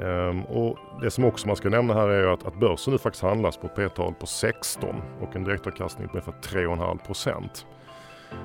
[0.00, 3.22] Ehm, och det som också man ska nämna här är att, att börsen nu faktiskt
[3.22, 7.66] handlas på ett P-tal på 16 och en direktavkastning på ungefär 3,5 procent.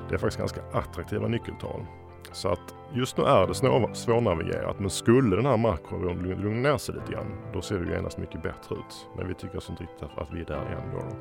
[0.09, 1.85] Det är faktiskt ganska attraktiva nyckeltal.
[2.31, 6.95] Så att just nu är det svårnavigerat men skulle den här makron lugna ner sig
[6.95, 9.07] lite grann då ser det ju genast mycket bättre ut.
[9.17, 10.91] Men vi tycker alltså inte riktigt att vi är där än.
[10.91, 11.15] Då.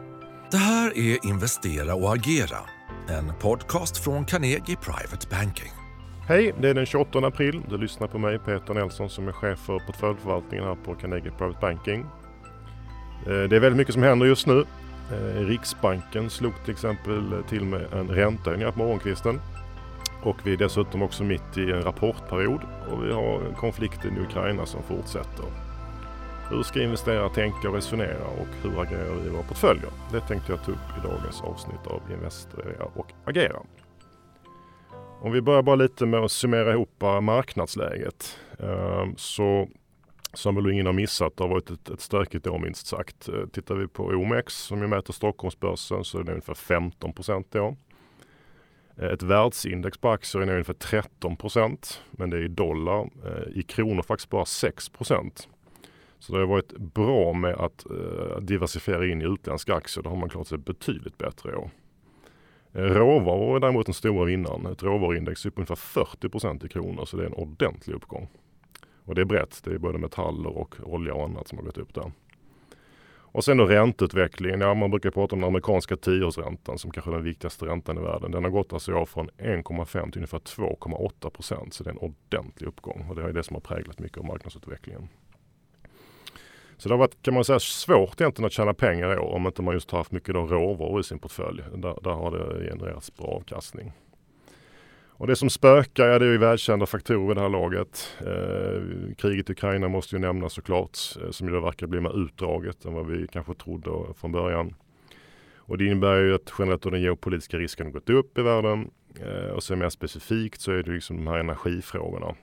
[0.51, 2.59] Det här är Investera och agera,
[3.09, 5.88] en podcast från Carnegie Private Banking.
[6.29, 7.63] Hej, det är den 28 april.
[7.69, 11.59] Du lyssnar på mig, Peter Nelson, som är chef för portföljförvaltningen här på Carnegie Private
[11.61, 12.01] Banking.
[13.27, 14.65] Eh, det är väldigt mycket som händer just nu.
[15.13, 19.41] Eh, Riksbanken slog till exempel till med en räntehöjning på morgonkvisten.
[20.23, 22.61] Och vi är dessutom också mitt i en rapportperiod
[22.91, 25.45] och vi har konflikten i Ukraina som fortsätter.
[26.51, 29.91] Hur ska investerare tänka och resonera och hur agerar vi i våra portföljer?
[30.13, 33.59] Det tänkte jag ta upp i dagens avsnitt av Investera och agera.
[35.21, 38.39] Om vi börjar bara lite med att summera ihop eh, marknadsläget.
[38.59, 39.69] Ehm, så
[40.33, 43.29] som väl ingen har missat, det har varit ett, ett stökigt år minst sagt.
[43.29, 47.55] Eh, tittar vi på OMX som ju mäter Stockholmsbörsen så är det ungefär 15 procent
[47.55, 47.77] i år.
[48.97, 53.11] Eh, ett världsindex på aktier är nu ungefär 13 procent, men det är i dollar.
[53.55, 55.49] I kronor faktiskt bara 6 procent.
[56.19, 57.87] Så det har varit bra med att
[58.41, 60.05] diversifiera in i utländska aktier.
[60.05, 61.71] Då har man klarat sig betydligt bättre i år.
[62.79, 64.67] Råvaror är däremot den stora vinnaren.
[64.67, 68.29] Ett råvaruindex är upp ungefär 40% i kronor så det är en ordentlig uppgång.
[69.05, 69.61] Och det är brett.
[69.65, 72.13] Det är både metaller och olja och annat som har gått upp där.
[73.31, 74.61] Och sen då ränteutvecklingen.
[74.61, 78.01] Ja, man brukar prata om den amerikanska tioårsräntan som kanske är den viktigaste räntan i
[78.01, 78.31] världen.
[78.31, 81.75] Den har gått alltså av från 1,5 till ungefär 2,8 procent.
[81.75, 84.25] Så det är en ordentlig uppgång och det är det som har präglat mycket av
[84.25, 85.09] marknadsutvecklingen.
[86.79, 89.47] Så det har varit kan man säga svårt egentligen att tjäna pengar i år om
[89.47, 91.63] inte man just har haft mycket då råvaror i sin portfölj.
[91.75, 93.93] Där, där har det genererats bra avkastning.
[95.19, 98.17] Och det som spökar, ja det är ju välkända faktorer vid det här laget.
[98.21, 102.85] Eh, kriget i Ukraina måste ju nämnas såklart, eh, som ju verkar bli mer utdraget
[102.85, 104.75] än vad vi kanske trodde från början.
[105.57, 108.91] Och det innebär ju att generellt den geopolitiska risken har gått upp i världen.
[109.21, 112.35] Eh, och sen mer specifikt så är det liksom de här energifrågorna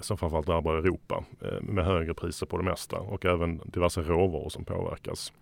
[0.00, 4.48] som framförallt drabbar Europa eh, med högre priser på det mesta och även diverse råvaror
[4.48, 5.32] som påverkas.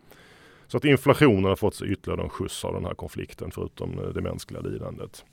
[0.66, 4.08] Så att inflationen har fått sig ytterligare en skjuts av den här konflikten förutom eh,
[4.08, 5.24] det mänskliga lidandet.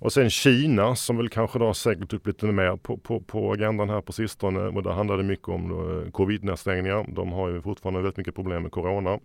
[0.00, 3.52] Och sen Kina som väl kanske då har seglat upp lite mer på, på, på
[3.52, 4.60] agendan här på sistone.
[4.60, 7.06] Och där handlar det mycket om eh, covid-nedstängningar.
[7.08, 9.18] De har ju fortfarande väldigt mycket problem med corona.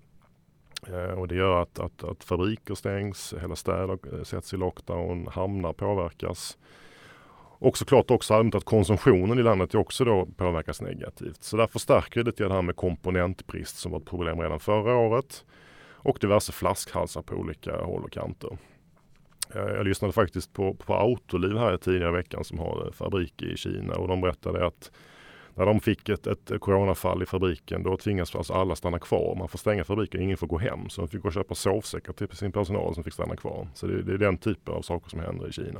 [0.88, 5.74] Eh, och det gör att, att, att fabriker stängs, hela städer sätts i lockdown, hamnar
[5.74, 6.58] påverkas.
[7.64, 11.44] Och såklart också allmänt att konsumtionen i landet också då påverkas negativt.
[11.44, 15.46] Så därför stärker det det här med komponentbrist som var ett problem redan förra året.
[15.92, 18.58] Och diverse flaskhalsar på olika håll och kanter.
[19.56, 23.42] Eh, jag lyssnade faktiskt på, på Autoliv här tidigare i veckan som har eh, fabrik
[23.42, 24.92] i Kina och de berättade att
[25.56, 29.36] när de fick ett, ett coronafall i fabriken då tvingas alltså alla stanna kvar.
[29.36, 30.90] Man får stänga fabriken, ingen får gå hem.
[30.90, 33.68] Så de fick gå och köpa sovsäckar till sin personal som fick stanna kvar.
[33.74, 35.80] Så det, det är den typen av saker som händer i Kina.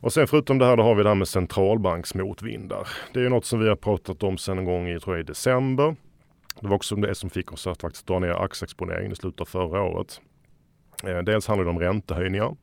[0.00, 2.88] Och sen förutom det här då har vi det här med centralbanksmotvindar.
[3.12, 5.20] Det är ju något som vi har pratat om sedan en gång i, tror jag,
[5.20, 5.96] i december.
[6.60, 9.44] Det var också det som fick oss att faktiskt dra ner aktieexponeringen i slutet av
[9.44, 10.20] förra året.
[11.04, 12.56] Eh, dels handlar det om räntehöjningar.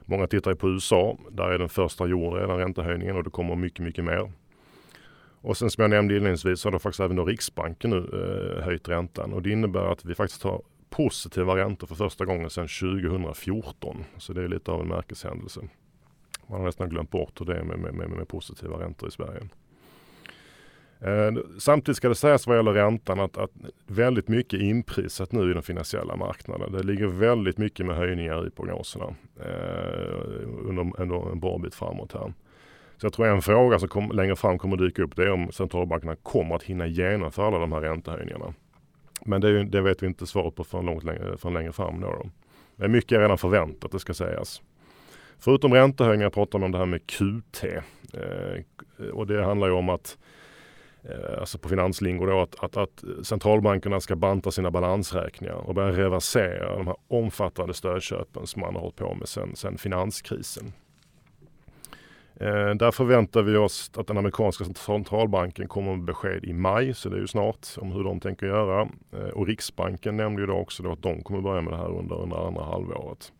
[0.00, 1.18] Många tittar på USA.
[1.30, 4.32] Där är den första gjord redan räntehöjningen och det kommer mycket, mycket mer.
[5.42, 8.64] Och sen som jag nämnde inledningsvis så har då faktiskt även då Riksbanken nu eh,
[8.64, 12.68] höjt räntan och det innebär att vi faktiskt har positiva räntor för första gången sedan
[12.68, 14.04] 2014.
[14.18, 15.60] Så det är lite av en märkeshändelse.
[16.50, 19.12] Man har nästan glömt bort hur det är med, med, med, med positiva räntor i
[19.12, 19.48] Sverige.
[21.00, 23.50] Eh, samtidigt ska det sägas vad gäller räntan att, att
[23.86, 26.72] väldigt mycket är inprisat nu i den finansiella marknaden.
[26.72, 29.04] Det ligger väldigt mycket med höjningar i prognoserna
[29.40, 32.32] eh, under, under en bra bit framåt här.
[32.96, 35.52] Så jag tror en fråga som kom, längre fram kommer dyka upp det är om
[35.52, 38.54] centralbankerna kommer att hinna genomföra alla de här räntehöjningarna.
[39.24, 42.00] Men det, det vet vi inte svaret på förrän, långt längre, förrän längre fram.
[42.00, 42.30] Då, då.
[42.76, 44.62] Men mycket är redan förväntat, det ska sägas.
[45.40, 47.64] Förutom räntehöjningar pratar man om det här med QT.
[48.14, 50.18] Eh, och det handlar ju om att
[51.02, 55.96] eh, alltså på finanslingo då, att, att, att, centralbankerna ska banta sina balansräkningar och börja
[55.96, 60.72] reversera de här omfattande stödköpen som man har hållit på med sedan, sedan finanskrisen.
[62.34, 67.08] Eh, där förväntar vi oss att den amerikanska centralbanken kommer med besked i maj, så
[67.08, 68.88] det är ju snart, om hur de tänker göra.
[69.12, 71.98] Eh, och Riksbanken nämnde ju då också då att de kommer börja med det här
[71.98, 73.32] under, under andra halvåret.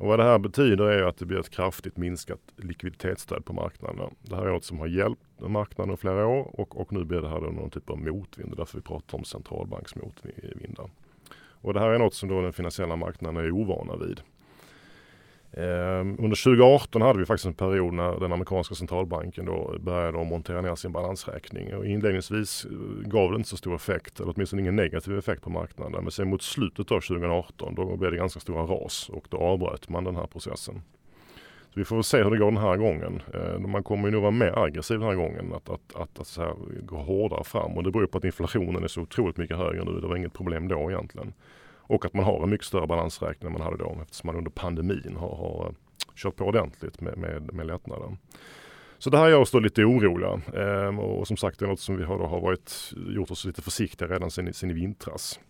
[0.00, 4.14] Och vad det här betyder är att det blir ett kraftigt minskat likviditetsstöd på marknaden.
[4.22, 7.20] Det här är något som har hjälpt marknaden i flera år och, och nu blir
[7.20, 8.50] det här någon typ av motvind.
[8.50, 10.90] Det är Därför vi pratar om centralbanksmotvindar.
[11.34, 14.20] Och det här är något som då den finansiella marknaden är ovana vid.
[15.52, 20.60] Ehm, under 2018 hade vi faktiskt en period när den amerikanska centralbanken då började montera
[20.60, 21.74] ner sin balansräkning.
[21.74, 25.50] Och inledningsvis eh, gav det inte så stor effekt, eller åtminstone ingen negativ effekt på
[25.50, 26.02] marknaden.
[26.02, 29.88] Men sen mot slutet av 2018 då blev det ganska stora ras och då avbröt
[29.88, 30.82] man den här processen.
[31.74, 33.22] Så vi får väl se hur det går den här gången.
[33.34, 35.52] Ehm, man kommer ju nog vara mer aggressiv den här gången.
[35.54, 37.72] Att, att, att, att så här, gå hårdare fram.
[37.72, 40.00] Och det beror på att inflationen är så otroligt mycket högre nu.
[40.00, 41.32] Det var inget problem då egentligen.
[41.90, 44.50] Och att man har en mycket större balansräkning än man hade då eftersom man under
[44.50, 45.72] pandemin har, har eh,
[46.16, 48.18] kört på ordentligt med, med, med lättnaden.
[48.98, 51.80] Så det här gör oss då lite oroliga ehm, och som sagt det är något
[51.80, 55.40] som vi har, har varit, gjort oss lite försiktiga redan sen, sen i vintras.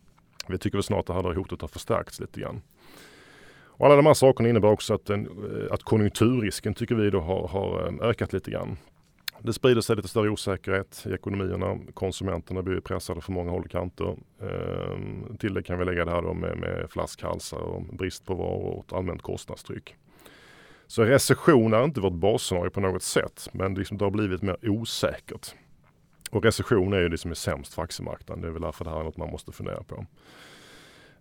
[0.49, 2.63] Vi tycker väl snart att det här hotet har förstärkts lite grann.
[3.53, 7.21] Och alla de här sakerna innebär också att, den, eh, att konjunkturrisken tycker vi då
[7.21, 8.77] har, har eh, ökat lite grann.
[9.43, 11.79] Det sprider sig lite större osäkerhet i ekonomierna.
[11.95, 14.17] Konsumenterna blir pressade från många håll och kanter.
[14.41, 18.35] Ehm, till det kan vi lägga det här då med, med flaskhalsar och brist på
[18.35, 19.97] varor och ett allmänt kostnadstryck.
[20.87, 24.57] Så recession är inte vårt basscenario på något sätt, men liksom det har blivit mer
[24.63, 25.55] osäkert.
[26.31, 28.43] Och recession är ju liksom det som är sämst för aktiemarknaden.
[28.43, 30.07] Det är väl därför det här är något man måste fundera på.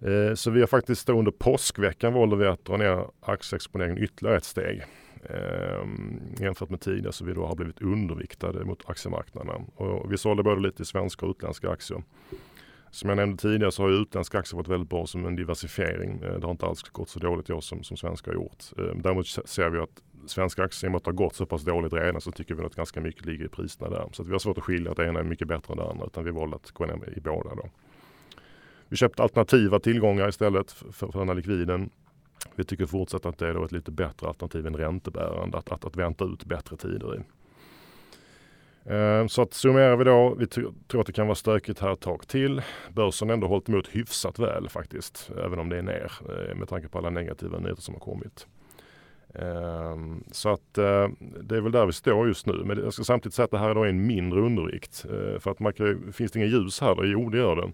[0.05, 4.43] Ehm, så vi har faktiskt under påskveckan valde vi att dra ner aktieexponeringen ytterligare ett
[4.43, 4.85] steg
[5.23, 5.87] eh,
[6.43, 9.53] jämfört med tidigare så vi då har blivit underviktade mot aktiemarknaderna.
[9.75, 12.03] Och vi sålde både lite svenska och utländska aktier.
[12.91, 16.21] Som jag nämnde tidigare så har utländska aktier varit väldigt bra som en diversifiering.
[16.23, 18.63] Eh, det har inte alls gått så dåligt i år som, som svenska har gjort.
[18.77, 21.45] Ehm, däremot ser vi att svenska aktier, i och med att det har gått så
[21.45, 24.09] pass dåligt redan så tycker vi att ganska mycket ligger i priserna där.
[24.11, 25.89] Så att vi har svårt att skilja att det ena är mycket bättre än det
[25.89, 27.55] andra utan vi valde att gå ner i båda.
[27.55, 27.69] Då.
[28.89, 31.89] Vi köpte alternativa tillgångar istället för, för den här likviden.
[32.59, 35.95] Vi tycker fortsatt att det är ett lite bättre alternativ än räntebärande, att, att, att
[35.95, 37.19] vänta ut bättre tider i.
[38.85, 41.99] Ehm, så att summerar vi då, vi tror att det kan vara stökigt här ett
[41.99, 42.61] tag till.
[42.93, 46.69] Börsen har ändå hållit emot hyfsat väl faktiskt, även om det är ner eh, med
[46.69, 48.47] tanke på alla negativa nyheter som har kommit.
[49.33, 51.07] Ehm, så att eh,
[51.41, 52.63] det är väl där vi står just nu.
[52.65, 55.05] Men jag ska samtidigt säga att det här är då en mindre undervikt.
[55.05, 57.03] Eh, för att man kan, finns det inga ljus här?
[57.03, 57.71] Jo, det gör det.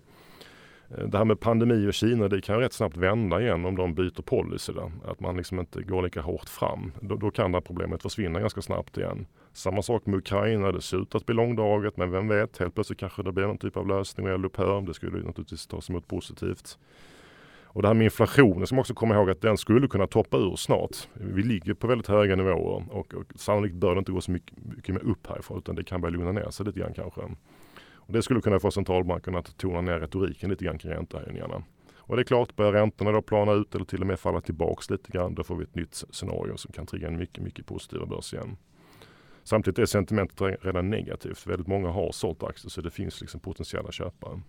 [0.90, 3.96] Eh, det här med pandemi och Kina, det kan rätt snabbt vända igen om de
[3.96, 4.74] byter policy.
[4.74, 4.92] Där.
[5.06, 6.92] Att man liksom inte går lika hårt fram.
[7.02, 9.26] Då, då, kan det här problemet försvinna ganska snabbt igen.
[9.54, 13.00] Samma sak med Ukraina, det ser ut att bli långdraget men vem vet, helt plötsligt
[13.00, 14.82] kanske det blir någon typ av lösning och eldupphör.
[14.82, 16.78] Det skulle naturligtvis tas emot positivt.
[17.76, 20.38] Och det här med inflationen ska man också komma ihåg att den skulle kunna toppa
[20.38, 20.96] ur snart.
[21.14, 24.58] Vi ligger på väldigt höga nivåer och, och sannolikt bör det inte gå så mycket,
[24.66, 27.22] mycket mer upp härifrån utan det kan börja lugna ner sig lite grann kanske.
[28.06, 31.64] Och det skulle kunna få centralbankerna att tona ner retoriken lite grann kring räntehöjningarna.
[31.98, 34.90] Och det är klart, börjar räntorna då plana ut eller till och med falla tillbaks
[34.90, 38.08] lite grann, då får vi ett nytt scenario som kan trigga en mycket, mycket positivare
[38.08, 38.58] börs igen.
[39.44, 41.48] Samtidigt är sentimentet redan negativt.
[41.48, 44.42] Väldigt många har sålt aktier så det finns liksom potentiella köpare.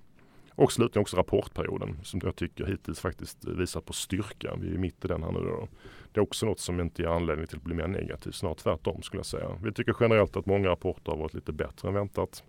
[0.57, 4.57] Och slutligen också rapportperioden som jag tycker hittills faktiskt visar på styrka.
[4.61, 5.69] Vi är mitt i den här nu då.
[6.13, 8.35] Det är också något som inte ger anledning till att bli mer negativt.
[8.35, 9.59] snarare tvärtom skulle jag säga.
[9.63, 12.45] Vi tycker generellt att många rapporter har varit lite bättre än väntat.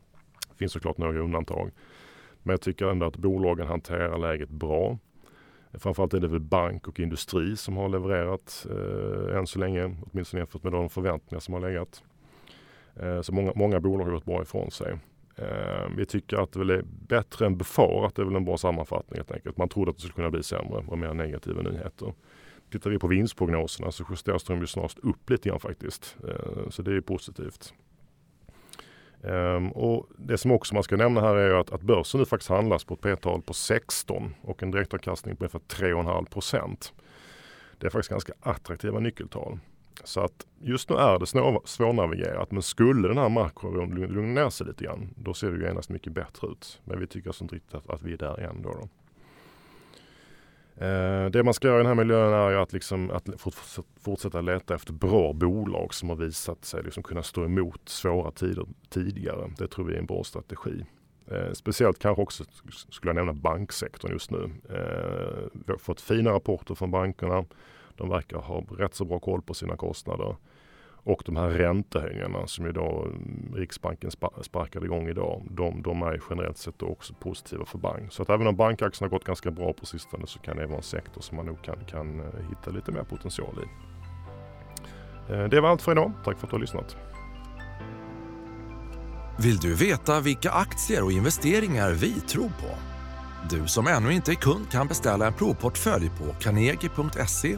[0.57, 1.71] Det finns såklart några undantag.
[2.44, 4.98] Men jag tycker ändå att bolagen hanterar läget bra.
[5.74, 10.39] Framförallt är det väl bank och industri som har levererat eh, än så länge, åtminstone
[10.39, 12.04] jämfört med de förväntningar som har legat.
[12.95, 14.98] Eh, så många, många bolag har gjort bra ifrån sig.
[15.36, 18.57] Eh, vi tycker att det väl är bättre än befarat, det är väl en bra
[18.57, 19.57] sammanfattning helt enkelt.
[19.57, 22.13] Man trodde att det skulle kunna bli sämre och mer negativa nyheter.
[22.71, 26.18] Tittar vi på vinstprognoserna så justeras de ju snarast upp lite grann faktiskt.
[26.27, 27.74] Eh, så det är positivt.
[29.28, 32.50] Um, och det som också man ska nämna här är att, att börsen nu faktiskt
[32.50, 36.94] handlas på ett p-tal på 16 och en direktavkastning på ungefär 3,5 procent.
[37.78, 39.60] Det är faktiskt ganska attraktiva nyckeltal.
[40.04, 41.26] Så att just nu är det
[41.68, 45.64] svårnavigerat men skulle den här makron lugna ner sig lite grann då ser det ju
[45.64, 46.81] genast mycket bättre ut.
[46.84, 48.62] Men vi tycker alltså inte riktigt att, att vi är där än.
[48.62, 48.90] Då, då.
[50.80, 53.30] Eh, det man ska göra i den här miljön är att, liksom, att
[54.02, 58.66] fortsätta leta efter bra bolag som har visat sig liksom kunna stå emot svåra tider
[58.90, 59.52] tidigare.
[59.57, 60.86] Det tror vi är en bra strategi.
[61.31, 62.44] Eh, speciellt kanske också
[62.90, 64.44] skulle jag nämna banksektorn just nu.
[64.69, 67.46] Eh, vi har fått fina rapporter från bankerna.
[67.96, 70.36] De verkar ha rätt så bra koll på sina kostnader.
[71.04, 73.07] Och de här räntehöjningarna som ju då
[73.54, 74.11] Riksbanken
[74.42, 75.47] sparkade igång idag.
[75.51, 78.13] De, de är generellt sett också positiva för bank.
[78.13, 80.83] Så att även om bankaktierna gått ganska bra på sistone så kan det vara en
[80.83, 83.68] sektor som man nog kan, kan eh, hitta lite mer potential i.
[85.33, 86.11] Eh, det var allt för idag.
[86.23, 86.97] Tack för att du har lyssnat.
[89.39, 92.77] Vill du veta vilka aktier och investeringar vi tror på?
[93.49, 97.57] Du som ännu inte är kund kan beställa en provportfölj på carnegie.se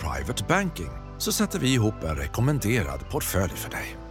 [0.00, 4.03] privatebanking så sätter vi ihop en rekommenderad portfölj för dig.